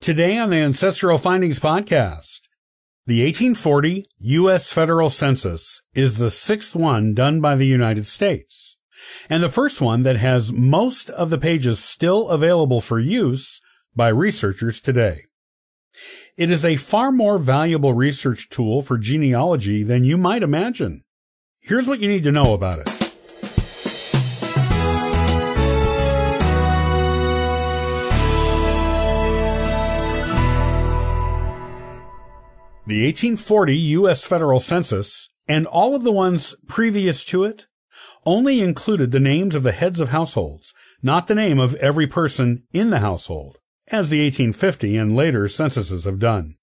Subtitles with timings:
[0.00, 2.48] Today on the Ancestral Findings podcast,
[3.06, 4.72] the 1840 U.S.
[4.72, 8.78] federal census is the sixth one done by the United States,
[9.28, 13.60] and the first one that has most of the pages still available for use
[13.94, 15.26] by researchers today.
[16.34, 21.04] It is a far more valuable research tool for genealogy than you might imagine.
[21.58, 22.99] Here's what you need to know about it.
[32.90, 34.24] The 1840 U.S.
[34.24, 37.68] federal census and all of the ones previous to it
[38.26, 42.64] only included the names of the heads of households, not the name of every person
[42.72, 43.58] in the household,
[43.92, 46.56] as the 1850 and later censuses have done.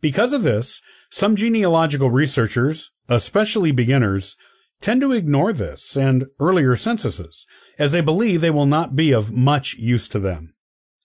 [0.00, 4.36] Because of this, some genealogical researchers, especially beginners,
[4.80, 7.46] tend to ignore this and earlier censuses,
[7.78, 10.54] as they believe they will not be of much use to them.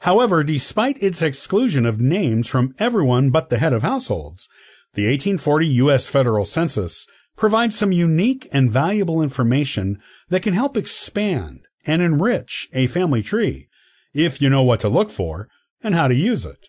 [0.00, 4.48] However, despite its exclusion of names from everyone but the head of households,
[4.94, 6.08] the 1840 U.S.
[6.08, 12.86] federal census provides some unique and valuable information that can help expand and enrich a
[12.86, 13.68] family tree
[14.14, 15.48] if you know what to look for
[15.82, 16.68] and how to use it.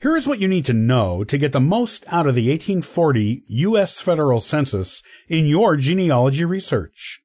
[0.00, 3.42] Here is what you need to know to get the most out of the 1840
[3.48, 4.00] U.S.
[4.00, 7.20] federal census in your genealogy research.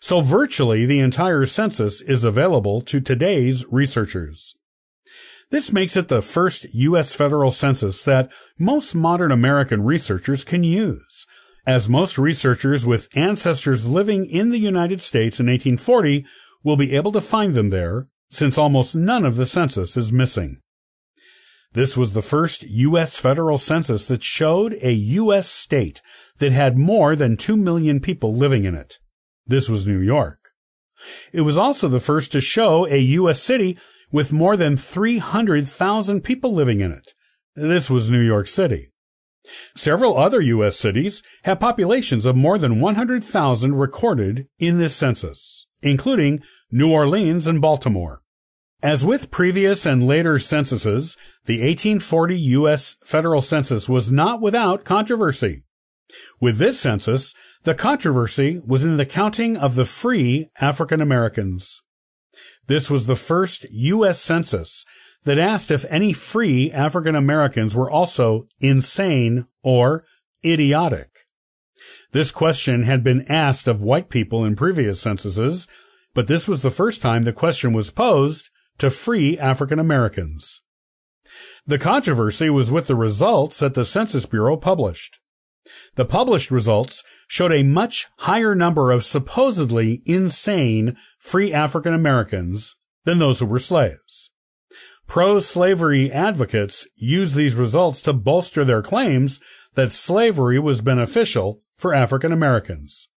[0.00, 4.56] So virtually the entire census is available to today's researchers.
[5.50, 7.14] This makes it the first U.S.
[7.14, 11.26] federal census that most modern American researchers can use,
[11.66, 16.24] as most researchers with ancestors living in the United States in 1840
[16.62, 20.60] will be able to find them there, since almost none of the census is missing.
[21.72, 23.18] This was the first U.S.
[23.18, 25.48] federal census that showed a U.S.
[25.48, 26.00] state
[26.38, 28.98] that had more than 2 million people living in it.
[29.46, 30.38] This was New York.
[31.32, 33.42] It was also the first to show a U.S.
[33.42, 33.78] city
[34.12, 37.14] with more than 300,000 people living in it.
[37.54, 38.90] This was New York City.
[39.74, 40.76] Several other U.S.
[40.76, 47.60] cities have populations of more than 100,000 recorded in this census, including New Orleans and
[47.60, 48.22] Baltimore.
[48.82, 52.96] As with previous and later censuses, the 1840 U.S.
[53.04, 55.64] federal census was not without controversy.
[56.40, 57.34] With this census,
[57.64, 61.82] the controversy was in the counting of the free African Americans.
[62.66, 64.20] This was the first U.S.
[64.20, 64.84] census
[65.24, 70.04] that asked if any free African Americans were also insane or
[70.44, 71.26] idiotic.
[72.12, 75.68] This question had been asked of white people in previous censuses,
[76.14, 80.62] but this was the first time the question was posed to free African Americans.
[81.66, 85.19] The controversy was with the results that the Census Bureau published.
[85.96, 93.18] The published results showed a much higher number of supposedly insane free African Americans than
[93.18, 94.30] those who were slaves.
[95.06, 99.40] Pro-slavery advocates used these results to bolster their claims
[99.74, 103.08] that slavery was beneficial for African Americans.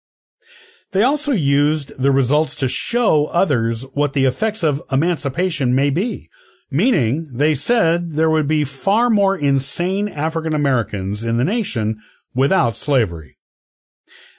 [0.91, 6.29] They also used the results to show others what the effects of emancipation may be,
[6.71, 11.99] meaning they said there would be far more insane African Americans in the nation
[12.33, 13.37] without slavery.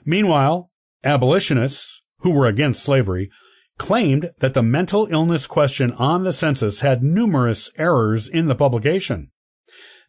[0.05, 0.71] Meanwhile,
[1.03, 3.31] abolitionists, who were against slavery,
[3.79, 9.31] claimed that the mental illness question on the census had numerous errors in the publication.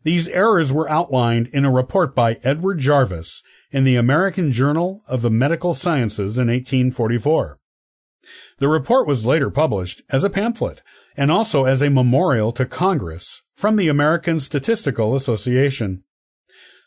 [0.03, 3.41] These errors were outlined in a report by Edward Jarvis
[3.71, 7.57] in the American Journal of the Medical Sciences in 1844.
[8.59, 10.81] The report was later published as a pamphlet
[11.17, 16.03] and also as a memorial to Congress from the American Statistical Association.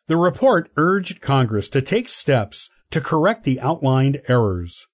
[0.08, 4.86] The report urged Congress to take steps to correct the outlined errors.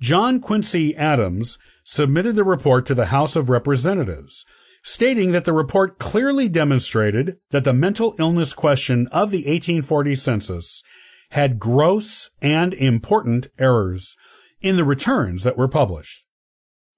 [0.00, 4.44] John Quincy Adams submitted the report to the House of Representatives,
[4.82, 10.82] stating that the report clearly demonstrated that the mental illness question of the 1840 census
[11.30, 14.16] had gross and important errors
[14.60, 16.26] in the returns that were published.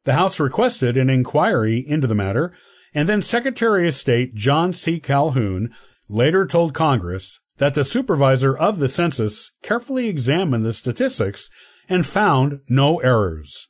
[0.04, 2.54] The House requested an inquiry into the matter,
[2.94, 4.98] and then Secretary of State John C.
[4.98, 5.74] Calhoun
[6.10, 11.48] later told Congress that the supervisor of the census carefully examined the statistics
[11.88, 13.68] and found no errors.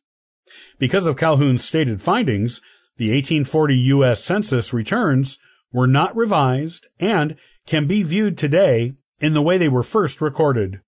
[0.79, 2.61] Because of Calhoun's stated findings,
[2.97, 4.25] the 1840 U.S.
[4.25, 5.39] Census returns
[5.73, 10.81] were not revised and can be viewed today in the way they were first recorded.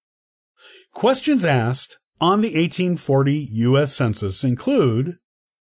[0.93, 3.95] Questions asked on the 1840 U.S.
[3.95, 5.19] Census include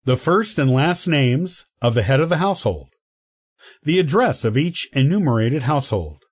[0.06, 2.90] the first and last names of the head of the household,
[3.84, 6.24] the address of each enumerated household,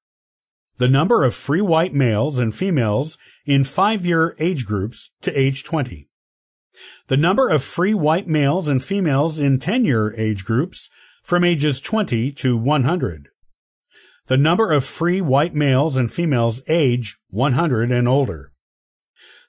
[0.77, 6.07] the number of free white males and females in five-year age groups to age 20,
[7.07, 10.89] the number of free white males and females in 10-year age groups
[11.23, 13.29] from ages 20 to 100,
[14.27, 18.51] the number of free white males and females age 100 and older,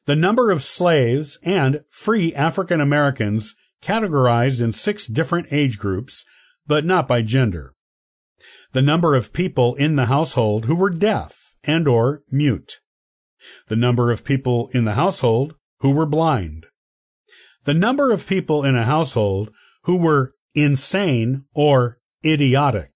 [0.05, 6.25] the number of slaves and free African Americans categorized in six different age groups,
[6.67, 7.75] but not by gender.
[8.73, 12.81] The number of people in the household who were deaf and or mute,
[13.69, 16.67] the number of people in the household who were blind,
[17.65, 19.53] the number of people in a household
[19.85, 22.93] who were insane or idiotic,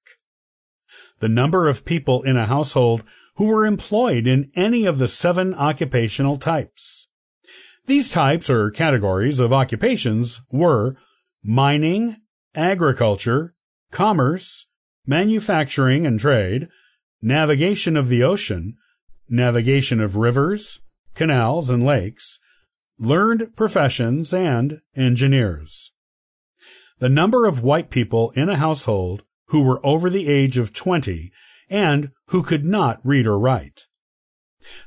[1.19, 3.03] the number of people in a household
[3.37, 7.07] who were employed in any of the seven occupational types.
[7.87, 10.97] These types or categories of occupations were
[11.45, 12.17] mining,
[12.55, 13.55] agriculture,
[13.97, 14.67] commerce,
[15.07, 16.69] manufacturing and trade,
[17.23, 18.77] navigation of the ocean,
[19.27, 20.81] navigation of rivers,
[21.15, 22.39] canals, and lakes,
[22.99, 25.93] learned professions, and engineers.
[26.99, 31.33] The number of white people in a household who were over the age of 20
[31.71, 33.87] and who could not read or write.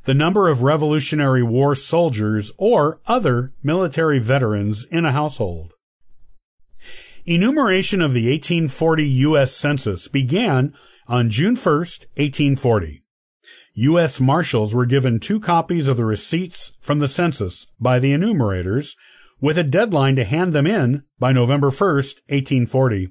[0.04, 5.74] The number of Revolutionary War soldiers or other military veterans in a household.
[7.26, 9.54] Enumeration of the 1840 U.S.
[9.54, 10.74] Census began
[11.08, 13.04] on June 1, 1840.
[13.74, 14.20] U.S.
[14.20, 18.96] Marshals were given two copies of the receipts from the census by the enumerators,
[19.42, 23.10] with a deadline to hand them in by November 1, 1840.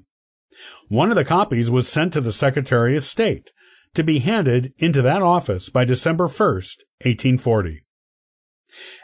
[0.87, 3.51] One of the copies was sent to the Secretary of State
[3.93, 7.83] to be handed into that office by December 1, 1840.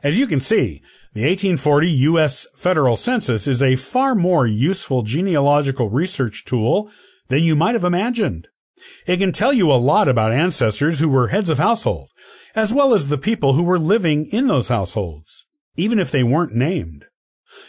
[0.03, 0.81] As you can see,
[1.15, 2.45] the 1840 U.S.
[2.55, 6.91] federal census is a far more useful genealogical research tool
[7.29, 8.49] than you might have imagined.
[9.07, 12.09] It can tell you a lot about ancestors who were heads of household,
[12.53, 15.45] as well as the people who were living in those households,
[15.77, 17.05] even if they weren't named.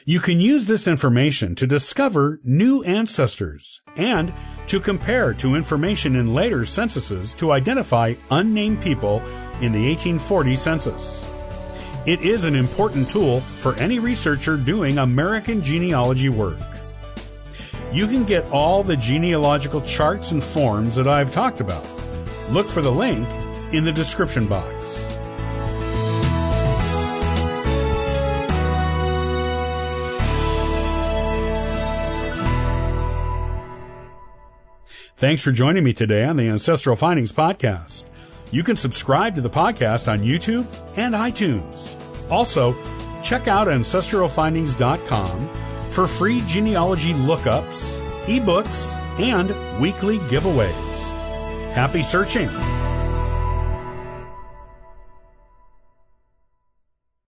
[0.04, 4.34] You can use this information to discover new ancestors and
[4.66, 9.20] to compare to information in later censuses to identify unnamed people
[9.60, 11.35] in the 1840 census.
[12.06, 16.60] It is an important tool for any researcher doing American genealogy work.
[17.92, 21.84] You can get all the genealogical charts and forms that I've talked about.
[22.50, 23.26] Look for the link
[23.74, 25.18] in the description box.
[35.16, 38.04] Thanks for joining me today on the Ancestral Findings Podcast.
[38.52, 41.94] You can subscribe to the podcast on YouTube and iTunes.
[42.30, 42.74] Also,
[43.22, 45.50] check out ancestralfindings.com
[45.90, 51.10] for free genealogy lookups, ebooks, and weekly giveaways.
[51.72, 52.50] Happy searching!